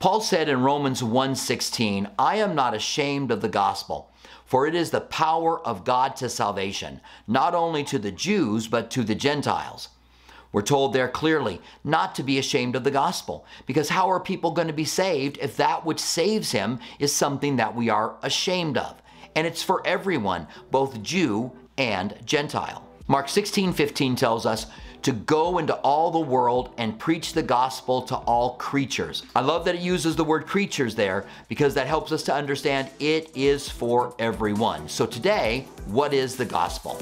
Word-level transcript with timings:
Paul 0.00 0.20
said 0.20 0.48
in 0.48 0.62
Romans 0.62 1.02
1:16, 1.02 2.08
"I 2.18 2.36
am 2.36 2.54
not 2.54 2.72
ashamed 2.72 3.32
of 3.32 3.40
the 3.40 3.48
gospel, 3.48 4.10
for 4.46 4.64
it 4.64 4.74
is 4.76 4.90
the 4.90 5.00
power 5.00 5.58
of 5.66 5.84
God 5.84 6.14
to 6.16 6.28
salvation, 6.28 7.00
not 7.26 7.52
only 7.52 7.82
to 7.84 7.98
the 7.98 8.12
Jews 8.12 8.68
but 8.68 8.90
to 8.92 9.02
the 9.02 9.16
Gentiles." 9.16 9.88
We're 10.52 10.62
told 10.62 10.92
there 10.92 11.08
clearly 11.08 11.60
not 11.82 12.14
to 12.14 12.22
be 12.22 12.38
ashamed 12.38 12.76
of 12.76 12.84
the 12.84 12.92
gospel, 12.92 13.44
because 13.66 13.88
how 13.88 14.08
are 14.08 14.20
people 14.20 14.52
going 14.52 14.68
to 14.68 14.72
be 14.72 14.84
saved 14.84 15.36
if 15.42 15.56
that 15.56 15.84
which 15.84 15.98
saves 15.98 16.52
him 16.52 16.78
is 17.00 17.14
something 17.14 17.56
that 17.56 17.74
we 17.74 17.90
are 17.90 18.14
ashamed 18.22 18.78
of? 18.78 19.02
And 19.34 19.48
it's 19.48 19.62
for 19.64 19.84
everyone, 19.84 20.46
both 20.70 21.02
Jew 21.02 21.50
and 21.76 22.14
Gentile. 22.24 22.84
Mark 23.08 23.28
16:15 23.28 24.14
tells 24.16 24.46
us 24.46 24.66
to 25.02 25.12
go 25.12 25.58
into 25.58 25.74
all 25.76 26.10
the 26.10 26.18
world 26.18 26.74
and 26.78 26.98
preach 26.98 27.32
the 27.32 27.42
gospel 27.42 28.02
to 28.02 28.16
all 28.16 28.56
creatures. 28.56 29.22
I 29.34 29.40
love 29.40 29.64
that 29.64 29.74
it 29.74 29.80
uses 29.80 30.16
the 30.16 30.24
word 30.24 30.46
creatures 30.46 30.94
there 30.94 31.26
because 31.48 31.74
that 31.74 31.86
helps 31.86 32.12
us 32.12 32.22
to 32.24 32.34
understand 32.34 32.90
it 32.98 33.30
is 33.36 33.68
for 33.68 34.14
everyone. 34.18 34.88
So 34.88 35.06
today, 35.06 35.66
what 35.86 36.12
is 36.12 36.36
the 36.36 36.44
gospel? 36.44 37.00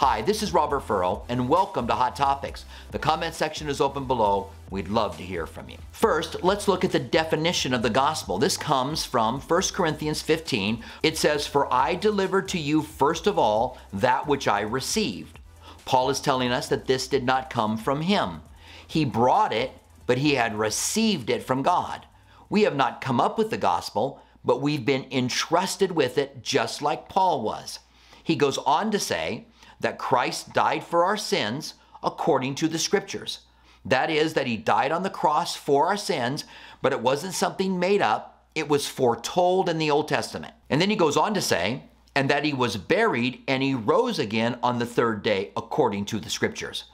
Hi, 0.00 0.22
this 0.22 0.42
is 0.42 0.54
Robert 0.54 0.80
Furrow, 0.80 1.24
and 1.28 1.46
welcome 1.46 1.86
to 1.86 1.94
Hot 1.94 2.16
Topics. 2.16 2.64
The 2.90 2.98
comment 2.98 3.34
section 3.34 3.68
is 3.68 3.82
open 3.82 4.06
below. 4.06 4.48
We'd 4.70 4.88
love 4.88 5.18
to 5.18 5.22
hear 5.22 5.46
from 5.46 5.68
you. 5.68 5.76
First, 5.92 6.42
let's 6.42 6.68
look 6.68 6.86
at 6.86 6.92
the 6.92 6.98
definition 6.98 7.74
of 7.74 7.82
the 7.82 7.90
gospel. 7.90 8.38
This 8.38 8.56
comes 8.56 9.04
from 9.04 9.42
1 9.42 9.62
Corinthians 9.74 10.22
15. 10.22 10.82
It 11.02 11.18
says, 11.18 11.46
For 11.46 11.70
I 11.70 11.96
delivered 11.96 12.48
to 12.48 12.58
you 12.58 12.80
first 12.80 13.26
of 13.26 13.38
all 13.38 13.76
that 13.92 14.26
which 14.26 14.48
I 14.48 14.62
received. 14.62 15.38
Paul 15.84 16.08
is 16.08 16.20
telling 16.20 16.50
us 16.50 16.68
that 16.68 16.86
this 16.86 17.06
did 17.06 17.24
not 17.24 17.50
come 17.50 17.76
from 17.76 18.00
him. 18.00 18.40
He 18.86 19.04
brought 19.04 19.52
it, 19.52 19.72
but 20.06 20.16
he 20.16 20.32
had 20.36 20.58
received 20.58 21.28
it 21.28 21.42
from 21.42 21.60
God. 21.62 22.06
We 22.48 22.62
have 22.62 22.74
not 22.74 23.02
come 23.02 23.20
up 23.20 23.36
with 23.36 23.50
the 23.50 23.58
gospel, 23.58 24.22
but 24.46 24.62
we've 24.62 24.86
been 24.86 25.04
entrusted 25.10 25.92
with 25.92 26.16
it 26.16 26.42
just 26.42 26.80
like 26.80 27.10
Paul 27.10 27.42
was. 27.42 27.80
He 28.24 28.34
goes 28.34 28.56
on 28.56 28.90
to 28.92 28.98
say, 28.98 29.44
that 29.80 29.98
Christ 29.98 30.52
died 30.52 30.84
for 30.84 31.04
our 31.04 31.16
sins 31.16 31.74
according 32.02 32.54
to 32.56 32.68
the 32.68 32.78
scriptures. 32.78 33.40
That 33.84 34.10
is, 34.10 34.34
that 34.34 34.46
he 34.46 34.56
died 34.56 34.92
on 34.92 35.02
the 35.02 35.10
cross 35.10 35.56
for 35.56 35.86
our 35.86 35.96
sins, 35.96 36.44
but 36.82 36.92
it 36.92 37.00
wasn't 37.00 37.34
something 37.34 37.78
made 37.78 38.02
up, 38.02 38.46
it 38.54 38.68
was 38.68 38.86
foretold 38.86 39.68
in 39.68 39.78
the 39.78 39.90
Old 39.90 40.08
Testament. 40.08 40.54
And 40.68 40.80
then 40.80 40.90
he 40.90 40.96
goes 40.96 41.16
on 41.16 41.34
to 41.34 41.40
say, 41.40 41.84
and 42.14 42.28
that 42.28 42.44
he 42.44 42.52
was 42.52 42.76
buried 42.76 43.42
and 43.46 43.62
he 43.62 43.74
rose 43.74 44.18
again 44.18 44.58
on 44.62 44.78
the 44.78 44.86
third 44.86 45.22
day 45.22 45.52
according 45.56 46.04
to 46.06 46.18
the 46.18 46.30
scriptures. 46.30 46.84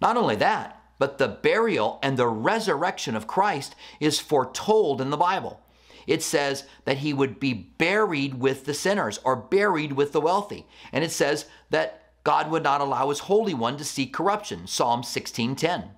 Not 0.00 0.16
only 0.16 0.36
that, 0.36 0.80
but 0.98 1.18
the 1.18 1.28
burial 1.28 1.98
and 2.02 2.16
the 2.16 2.28
resurrection 2.28 3.16
of 3.16 3.26
Christ 3.26 3.74
is 3.98 4.20
foretold 4.20 5.00
in 5.00 5.10
the 5.10 5.16
Bible. 5.16 5.60
It 6.06 6.22
says 6.22 6.64
that 6.84 6.98
he 6.98 7.12
would 7.12 7.40
be 7.40 7.52
buried 7.52 8.34
with 8.34 8.64
the 8.64 8.74
sinners 8.74 9.18
or 9.24 9.36
buried 9.36 9.92
with 9.92 10.12
the 10.12 10.20
wealthy. 10.20 10.66
And 10.92 11.04
it 11.04 11.10
says 11.10 11.46
that 11.70 11.99
God 12.24 12.50
would 12.50 12.62
not 12.62 12.80
allow 12.80 13.08
his 13.08 13.20
Holy 13.20 13.54
One 13.54 13.76
to 13.76 13.84
see 13.84 14.06
corruption. 14.06 14.66
Psalm 14.66 15.02
16:10. 15.02 15.90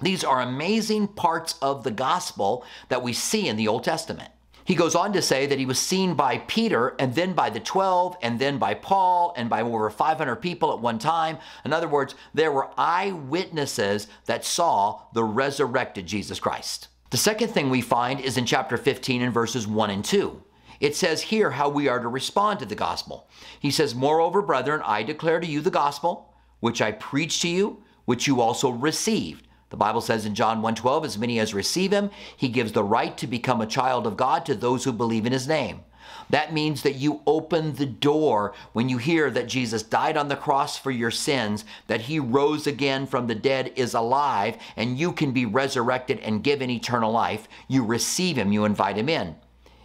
These 0.00 0.24
are 0.24 0.40
amazing 0.40 1.08
parts 1.08 1.54
of 1.62 1.84
the 1.84 1.90
gospel 1.90 2.64
that 2.88 3.02
we 3.02 3.12
see 3.12 3.46
in 3.48 3.56
the 3.56 3.68
Old 3.68 3.84
Testament. 3.84 4.30
He 4.64 4.74
goes 4.74 4.94
on 4.94 5.12
to 5.12 5.22
say 5.22 5.46
that 5.46 5.58
he 5.58 5.66
was 5.66 5.78
seen 5.78 6.14
by 6.14 6.38
Peter 6.38 6.94
and 6.98 7.14
then 7.14 7.32
by 7.32 7.50
the 7.50 7.60
12 7.60 8.16
and 8.22 8.38
then 8.38 8.58
by 8.58 8.74
Paul 8.74 9.34
and 9.36 9.50
by 9.50 9.62
over 9.62 9.90
500 9.90 10.36
people 10.36 10.72
at 10.72 10.78
one 10.80 10.98
time. 10.98 11.38
In 11.64 11.72
other 11.72 11.88
words, 11.88 12.14
there 12.32 12.52
were 12.52 12.70
eyewitnesses 12.78 14.06
that 14.26 14.44
saw 14.44 15.02
the 15.12 15.24
resurrected 15.24 16.06
Jesus 16.06 16.38
Christ. 16.38 16.88
The 17.10 17.16
second 17.16 17.48
thing 17.48 17.70
we 17.70 17.80
find 17.80 18.20
is 18.20 18.36
in 18.36 18.46
chapter 18.46 18.76
15 18.76 19.20
in 19.20 19.30
verses 19.30 19.66
1 19.66 19.90
and 19.90 20.04
2. 20.04 20.42
It 20.82 20.96
says 20.96 21.22
here 21.22 21.52
how 21.52 21.68
we 21.68 21.86
are 21.86 22.00
to 22.00 22.08
respond 22.08 22.58
to 22.58 22.66
the 22.66 22.74
gospel. 22.74 23.28
He 23.60 23.70
says, 23.70 23.94
Moreover, 23.94 24.42
brethren, 24.42 24.82
I 24.84 25.04
declare 25.04 25.38
to 25.38 25.46
you 25.46 25.60
the 25.60 25.70
gospel, 25.70 26.34
which 26.58 26.82
I 26.82 26.90
preach 26.90 27.40
to 27.42 27.48
you, 27.48 27.84
which 28.04 28.26
you 28.26 28.40
also 28.40 28.68
received. 28.70 29.46
The 29.70 29.76
Bible 29.76 30.00
says 30.00 30.26
in 30.26 30.34
John 30.34 30.60
1:12, 30.60 31.04
as 31.04 31.16
many 31.16 31.38
as 31.38 31.54
receive 31.54 31.92
him, 31.92 32.10
he 32.36 32.48
gives 32.48 32.72
the 32.72 32.82
right 32.82 33.16
to 33.18 33.28
become 33.28 33.60
a 33.60 33.66
child 33.66 34.08
of 34.08 34.16
God 34.16 34.44
to 34.46 34.56
those 34.56 34.82
who 34.82 34.92
believe 34.92 35.24
in 35.24 35.32
his 35.32 35.46
name. 35.46 35.82
That 36.30 36.52
means 36.52 36.82
that 36.82 36.96
you 36.96 37.20
open 37.28 37.74
the 37.74 37.86
door 37.86 38.52
when 38.72 38.88
you 38.88 38.98
hear 38.98 39.30
that 39.30 39.46
Jesus 39.46 39.84
died 39.84 40.16
on 40.16 40.26
the 40.26 40.34
cross 40.34 40.76
for 40.76 40.90
your 40.90 41.12
sins, 41.12 41.64
that 41.86 42.02
he 42.02 42.18
rose 42.18 42.66
again 42.66 43.06
from 43.06 43.28
the 43.28 43.36
dead, 43.36 43.72
is 43.76 43.94
alive, 43.94 44.56
and 44.76 44.98
you 44.98 45.12
can 45.12 45.30
be 45.30 45.46
resurrected 45.46 46.18
and 46.18 46.42
given 46.42 46.70
eternal 46.70 47.12
life. 47.12 47.46
You 47.68 47.84
receive 47.84 48.36
him, 48.36 48.50
you 48.50 48.64
invite 48.64 48.98
him 48.98 49.08
in. 49.08 49.36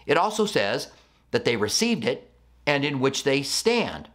It 0.08 0.18
also 0.18 0.48
says 0.48 0.90
that 1.32 1.46
they 1.46 1.56
received 1.56 2.06
it 2.06 2.32
and 2.66 2.84
in 2.84 3.00
which 3.00 3.24
they 3.24 3.44
stand, 3.44 4.10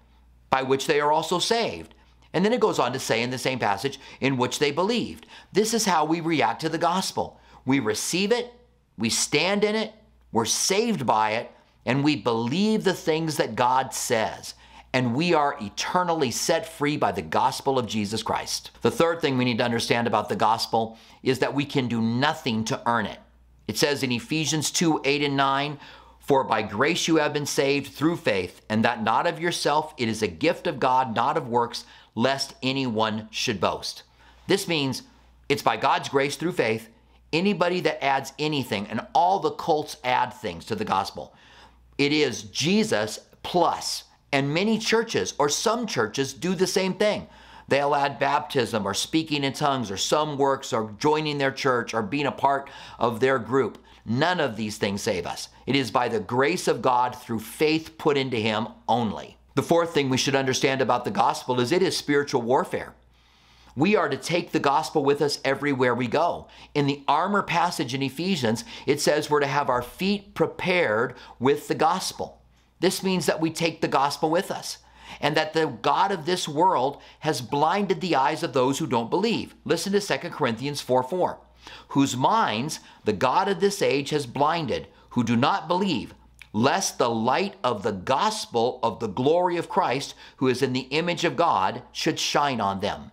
by 0.50 0.62
which 0.62 0.86
they 0.86 1.00
are 1.00 1.12
also 1.12 1.38
saved. 1.38 1.94
And 2.32 2.44
then 2.44 2.52
it 2.52 2.60
goes 2.60 2.78
on 2.78 2.92
to 2.94 2.98
say 2.98 3.22
in 3.22 3.30
the 3.30 3.38
same 3.38 3.58
passage, 3.58 4.00
in 4.20 4.38
which 4.38 4.58
they 4.58 4.72
believed. 4.72 5.26
This 5.52 5.74
is 5.74 5.84
how 5.84 6.04
we 6.04 6.20
react 6.20 6.62
to 6.62 6.68
the 6.68 6.78
gospel. 6.78 7.38
We 7.64 7.78
receive 7.78 8.32
it, 8.32 8.52
we 8.98 9.10
stand 9.10 9.64
in 9.64 9.76
it, 9.76 9.92
we're 10.32 10.46
saved 10.46 11.06
by 11.06 11.32
it, 11.32 11.50
and 11.84 12.02
we 12.02 12.16
believe 12.16 12.84
the 12.84 12.94
things 12.94 13.36
that 13.36 13.54
God 13.54 13.92
says. 13.92 14.54
And 14.94 15.14
we 15.14 15.32
are 15.32 15.56
eternally 15.60 16.30
set 16.30 16.66
free 16.66 16.96
by 16.96 17.12
the 17.12 17.22
gospel 17.22 17.78
of 17.78 17.86
Jesus 17.86 18.22
Christ. 18.22 18.70
The 18.82 18.90
third 18.90 19.20
thing 19.20 19.38
we 19.38 19.44
need 19.44 19.58
to 19.58 19.64
understand 19.64 20.06
about 20.06 20.28
the 20.28 20.36
gospel 20.36 20.98
is 21.22 21.38
that 21.38 21.54
we 21.54 21.64
can 21.64 21.88
do 21.88 22.00
nothing 22.00 22.64
to 22.66 22.80
earn 22.86 23.06
it. 23.06 23.18
It 23.68 23.78
says 23.78 24.02
in 24.02 24.12
Ephesians 24.12 24.70
2 24.70 25.02
8 25.04 25.22
and 25.22 25.36
9, 25.36 25.78
For 26.20 26.44
by 26.44 26.62
grace 26.62 27.08
you 27.08 27.16
have 27.16 27.32
been 27.32 27.46
saved 27.46 27.92
through 27.92 28.16
faith, 28.16 28.60
and 28.68 28.84
that 28.84 29.02
not 29.02 29.26
of 29.26 29.40
yourself, 29.40 29.94
it 29.96 30.08
is 30.08 30.22
a 30.22 30.28
gift 30.28 30.66
of 30.66 30.80
God, 30.80 31.14
not 31.14 31.36
of 31.36 31.48
works, 31.48 31.84
lest 32.14 32.54
anyone 32.62 33.28
should 33.30 33.60
boast. 33.60 34.02
This 34.46 34.68
means 34.68 35.02
it's 35.48 35.62
by 35.62 35.76
God's 35.76 36.08
grace 36.08 36.36
through 36.36 36.52
faith. 36.52 36.88
Anybody 37.32 37.80
that 37.80 38.04
adds 38.04 38.32
anything, 38.38 38.86
and 38.88 39.06
all 39.14 39.38
the 39.38 39.52
cults 39.52 39.96
add 40.04 40.34
things 40.34 40.66
to 40.66 40.74
the 40.74 40.84
gospel, 40.84 41.34
it 41.96 42.12
is 42.12 42.42
Jesus 42.44 43.20
plus. 43.42 44.04
And 44.32 44.54
many 44.54 44.78
churches, 44.78 45.34
or 45.38 45.48
some 45.48 45.86
churches, 45.86 46.32
do 46.32 46.54
the 46.54 46.66
same 46.66 46.94
thing. 46.94 47.26
They'll 47.68 47.94
add 47.94 48.18
baptism 48.18 48.86
or 48.86 48.94
speaking 48.94 49.44
in 49.44 49.52
tongues 49.52 49.90
or 49.90 49.96
some 49.96 50.36
works 50.36 50.72
or 50.72 50.94
joining 50.98 51.38
their 51.38 51.52
church 51.52 51.94
or 51.94 52.02
being 52.02 52.26
a 52.26 52.32
part 52.32 52.68
of 52.98 53.20
their 53.20 53.38
group. 53.38 53.78
None 54.04 54.40
of 54.40 54.56
these 54.56 54.78
things 54.78 55.02
save 55.02 55.26
us. 55.26 55.48
It 55.66 55.76
is 55.76 55.90
by 55.90 56.08
the 56.08 56.20
grace 56.20 56.66
of 56.66 56.82
God 56.82 57.14
through 57.14 57.40
faith 57.40 57.96
put 57.98 58.16
into 58.16 58.36
Him 58.36 58.68
only. 58.88 59.36
The 59.54 59.62
fourth 59.62 59.94
thing 59.94 60.08
we 60.08 60.16
should 60.16 60.34
understand 60.34 60.80
about 60.80 61.04
the 61.04 61.10
gospel 61.10 61.60
is 61.60 61.72
it 61.72 61.82
is 61.82 61.96
spiritual 61.96 62.42
warfare. 62.42 62.94
We 63.74 63.96
are 63.96 64.08
to 64.08 64.16
take 64.16 64.52
the 64.52 64.58
gospel 64.58 65.04
with 65.04 65.22
us 65.22 65.40
everywhere 65.44 65.94
we 65.94 66.06
go. 66.06 66.48
In 66.74 66.86
the 66.86 67.02
armor 67.08 67.42
passage 67.42 67.94
in 67.94 68.02
Ephesians, 68.02 68.64
it 68.86 69.00
says 69.00 69.30
we're 69.30 69.40
to 69.40 69.46
have 69.46 69.70
our 69.70 69.82
feet 69.82 70.34
prepared 70.34 71.14
with 71.38 71.68
the 71.68 71.74
gospel. 71.74 72.42
This 72.80 73.02
means 73.02 73.26
that 73.26 73.40
we 73.40 73.50
take 73.50 73.80
the 73.80 73.88
gospel 73.88 74.28
with 74.28 74.50
us 74.50 74.78
and 75.20 75.36
that 75.36 75.52
the 75.52 75.66
God 75.66 76.12
of 76.12 76.26
this 76.26 76.48
world 76.48 77.00
has 77.20 77.40
blinded 77.40 78.00
the 78.00 78.16
eyes 78.16 78.42
of 78.42 78.52
those 78.52 78.78
who 78.78 78.86
don't 78.86 79.10
believe. 79.10 79.54
Listen 79.64 79.92
to 79.92 80.00
2 80.00 80.30
Corinthians 80.30 80.80
4 80.80 81.02
4. 81.02 81.38
Whose 81.88 82.16
minds 82.16 82.80
the 83.04 83.12
God 83.12 83.48
of 83.48 83.60
this 83.60 83.82
age 83.82 84.10
has 84.10 84.26
blinded, 84.26 84.88
who 85.10 85.22
do 85.22 85.36
not 85.36 85.68
believe, 85.68 86.14
lest 86.52 86.98
the 86.98 87.10
light 87.10 87.54
of 87.62 87.82
the 87.82 87.92
gospel 87.92 88.80
of 88.82 89.00
the 89.00 89.08
glory 89.08 89.56
of 89.56 89.68
Christ, 89.68 90.14
who 90.36 90.48
is 90.48 90.62
in 90.62 90.72
the 90.72 90.88
image 90.90 91.24
of 91.24 91.36
God, 91.36 91.82
should 91.92 92.18
shine 92.18 92.60
on 92.60 92.80
them. 92.80 93.12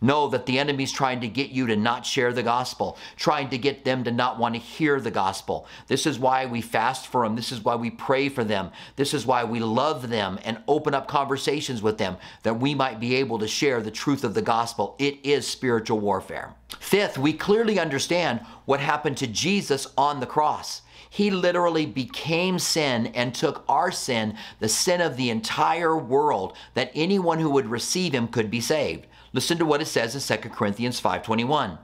Know 0.00 0.28
that 0.28 0.46
the 0.46 0.58
enemy's 0.58 0.92
trying 0.92 1.20
to 1.22 1.28
get 1.28 1.50
you 1.50 1.66
to 1.66 1.76
not 1.76 2.06
share 2.06 2.32
the 2.32 2.42
gospel, 2.42 2.96
trying 3.16 3.48
to 3.50 3.58
get 3.58 3.84
them 3.84 4.04
to 4.04 4.12
not 4.12 4.38
want 4.38 4.54
to 4.54 4.60
hear 4.60 5.00
the 5.00 5.10
gospel. 5.10 5.66
This 5.88 6.06
is 6.06 6.18
why 6.18 6.46
we 6.46 6.60
fast 6.60 7.08
for 7.08 7.24
them. 7.24 7.34
This 7.34 7.50
is 7.50 7.64
why 7.64 7.74
we 7.74 7.90
pray 7.90 8.28
for 8.28 8.44
them. 8.44 8.70
This 8.94 9.12
is 9.12 9.26
why 9.26 9.42
we 9.42 9.58
love 9.58 10.08
them 10.08 10.38
and 10.44 10.62
open 10.68 10.94
up 10.94 11.08
conversations 11.08 11.82
with 11.82 11.98
them 11.98 12.16
that 12.44 12.60
we 12.60 12.74
might 12.74 13.00
be 13.00 13.16
able 13.16 13.40
to 13.40 13.48
share 13.48 13.80
the 13.80 13.90
truth 13.90 14.22
of 14.22 14.34
the 14.34 14.42
gospel. 14.42 14.94
It 14.98 15.18
is 15.24 15.46
spiritual 15.46 15.98
warfare. 15.98 16.54
Fifth, 16.78 17.18
we 17.18 17.32
clearly 17.32 17.80
understand 17.80 18.40
what 18.66 18.78
happened 18.78 19.16
to 19.16 19.26
Jesus 19.26 19.88
on 19.96 20.20
the 20.20 20.26
cross. 20.26 20.82
He 21.10 21.30
literally 21.30 21.86
became 21.86 22.58
sin 22.58 23.06
and 23.08 23.34
took 23.34 23.64
our 23.68 23.90
sin, 23.90 24.36
the 24.60 24.68
sin 24.68 25.00
of 25.00 25.16
the 25.16 25.30
entire 25.30 25.96
world, 25.96 26.56
that 26.74 26.92
anyone 26.94 27.38
who 27.38 27.50
would 27.50 27.66
receive 27.66 28.14
him 28.14 28.28
could 28.28 28.50
be 28.50 28.60
saved. 28.60 29.06
Listen 29.32 29.58
to 29.58 29.64
what 29.64 29.82
it 29.82 29.86
says 29.86 30.14
in 30.14 30.20
2 30.20 30.50
Corinthians 30.50 31.00
5:21. 31.00 31.78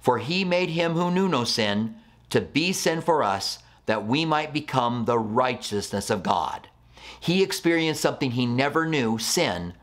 For 0.00 0.18
he 0.18 0.44
made 0.44 0.70
him 0.70 0.94
who 0.94 1.10
knew 1.10 1.28
no 1.28 1.44
sin 1.44 1.96
to 2.30 2.40
be 2.40 2.72
sin 2.72 3.00
for 3.00 3.22
us 3.22 3.58
that 3.86 4.06
we 4.06 4.24
might 4.24 4.52
become 4.52 5.04
the 5.04 5.18
righteousness 5.18 6.10
of 6.10 6.22
God. 6.22 6.68
He 7.18 7.42
experienced 7.42 8.00
something 8.00 8.32
he 8.32 8.46
never 8.46 8.86
knew, 8.86 9.18
sin, 9.18 9.74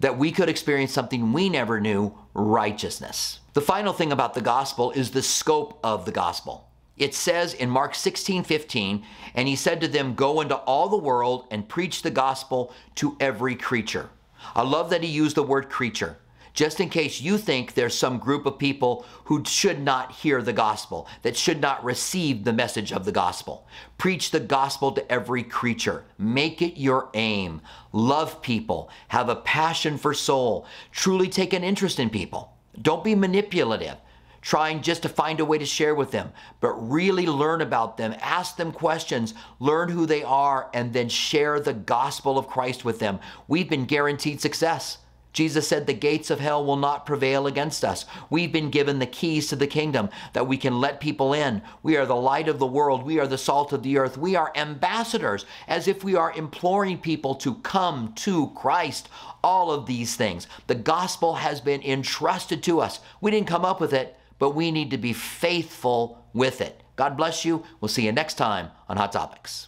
that 0.00 0.18
we 0.18 0.30
could 0.32 0.48
experience 0.48 0.92
something 0.92 1.32
we 1.32 1.48
never 1.48 1.80
knew 1.80 2.16
righteousness. 2.34 3.40
The 3.54 3.60
final 3.60 3.92
thing 3.92 4.12
about 4.12 4.34
the 4.34 4.40
gospel 4.40 4.90
is 4.90 5.10
the 5.10 5.22
scope 5.22 5.78
of 5.82 6.04
the 6.04 6.12
gospel. 6.12 6.68
It 6.96 7.14
says 7.14 7.54
in 7.54 7.70
Mark 7.70 7.94
16 7.94 8.44
15, 8.44 9.04
and 9.34 9.48
he 9.48 9.56
said 9.56 9.80
to 9.80 9.88
them, 9.88 10.14
Go 10.14 10.40
into 10.40 10.56
all 10.56 10.88
the 10.88 10.96
world 10.96 11.46
and 11.50 11.68
preach 11.68 12.02
the 12.02 12.10
gospel 12.10 12.72
to 12.96 13.16
every 13.18 13.56
creature. 13.56 14.10
I 14.54 14.62
love 14.62 14.90
that 14.90 15.02
he 15.02 15.08
used 15.08 15.36
the 15.36 15.42
word 15.42 15.70
creature 15.70 16.18
just 16.54 16.80
in 16.80 16.88
case 16.88 17.20
you 17.20 17.36
think 17.36 17.74
there's 17.74 17.98
some 17.98 18.18
group 18.18 18.46
of 18.46 18.58
people 18.58 19.04
who 19.24 19.44
should 19.44 19.80
not 19.80 20.12
hear 20.12 20.40
the 20.40 20.52
gospel, 20.52 21.08
that 21.22 21.36
should 21.36 21.60
not 21.60 21.84
receive 21.84 22.44
the 22.44 22.52
message 22.52 22.92
of 22.92 23.04
the 23.04 23.12
gospel. 23.12 23.66
Preach 23.98 24.30
the 24.30 24.40
gospel 24.40 24.92
to 24.92 25.12
every 25.12 25.42
creature. 25.42 26.04
Make 26.16 26.62
it 26.62 26.80
your 26.80 27.10
aim. 27.14 27.60
Love 27.92 28.40
people. 28.40 28.88
Have 29.08 29.28
a 29.28 29.36
passion 29.36 29.98
for 29.98 30.14
soul. 30.14 30.66
Truly 30.92 31.28
take 31.28 31.52
an 31.52 31.64
interest 31.64 31.98
in 31.98 32.08
people. 32.08 32.56
Don't 32.80 33.04
be 33.04 33.14
manipulative 33.14 33.96
trying 34.44 34.82
just 34.82 35.00
to 35.02 35.08
find 35.08 35.40
a 35.40 35.44
way 35.44 35.56
to 35.56 35.64
share 35.64 35.94
with 35.94 36.10
them, 36.10 36.30
but 36.60 36.74
really 36.74 37.26
learn 37.26 37.62
about 37.62 37.96
them, 37.96 38.14
ask 38.20 38.56
them 38.56 38.70
questions, 38.70 39.32
learn 39.58 39.88
who 39.88 40.04
they 40.04 40.22
are, 40.22 40.68
and 40.74 40.92
then 40.92 41.08
share 41.08 41.58
the 41.58 41.72
gospel 41.72 42.36
of 42.36 42.46
Christ 42.46 42.84
with 42.84 42.98
them. 42.98 43.18
We've 43.48 43.70
been 43.70 43.86
guaranteed 43.86 44.42
success. 44.42 44.98
Jesus 45.34 45.66
said, 45.66 45.86
The 45.86 45.92
gates 45.92 46.30
of 46.30 46.38
hell 46.40 46.64
will 46.64 46.76
not 46.76 47.04
prevail 47.04 47.46
against 47.46 47.84
us. 47.84 48.06
We've 48.30 48.52
been 48.52 48.70
given 48.70 49.00
the 49.00 49.06
keys 49.06 49.48
to 49.48 49.56
the 49.56 49.66
kingdom 49.66 50.08
that 50.32 50.46
we 50.46 50.56
can 50.56 50.80
let 50.80 51.00
people 51.00 51.34
in. 51.34 51.60
We 51.82 51.96
are 51.96 52.06
the 52.06 52.14
light 52.14 52.48
of 52.48 52.60
the 52.60 52.66
world. 52.66 53.02
We 53.02 53.18
are 53.18 53.26
the 53.26 53.36
salt 53.36 53.72
of 53.72 53.82
the 53.82 53.98
earth. 53.98 54.16
We 54.16 54.36
are 54.36 54.52
ambassadors, 54.54 55.44
as 55.66 55.88
if 55.88 56.04
we 56.04 56.14
are 56.14 56.32
imploring 56.32 56.98
people 56.98 57.34
to 57.36 57.56
come 57.56 58.14
to 58.14 58.52
Christ. 58.54 59.08
All 59.42 59.72
of 59.72 59.86
these 59.86 60.14
things. 60.14 60.46
The 60.68 60.76
gospel 60.76 61.34
has 61.34 61.60
been 61.60 61.82
entrusted 61.82 62.62
to 62.62 62.80
us. 62.80 63.00
We 63.20 63.32
didn't 63.32 63.48
come 63.48 63.64
up 63.64 63.80
with 63.80 63.92
it, 63.92 64.16
but 64.38 64.50
we 64.50 64.70
need 64.70 64.92
to 64.92 64.98
be 64.98 65.12
faithful 65.12 66.24
with 66.32 66.60
it. 66.60 66.80
God 66.96 67.16
bless 67.16 67.44
you. 67.44 67.64
We'll 67.80 67.88
see 67.88 68.06
you 68.06 68.12
next 68.12 68.34
time 68.34 68.68
on 68.88 68.96
Hot 68.96 69.12
Topics. 69.12 69.66